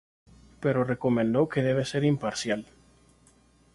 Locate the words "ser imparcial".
1.85-2.65